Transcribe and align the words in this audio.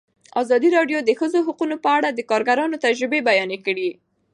ازادي 0.41 0.69
راډیو 0.77 0.99
د 1.01 1.05
د 1.07 1.11
ښځو 1.19 1.39
حقونه 1.47 1.75
په 1.83 1.89
اړه 1.97 2.09
د 2.11 2.19
کارګرانو 2.29 2.81
تجربې 2.85 3.19
بیان 3.29 3.51
کړي. 3.65 3.89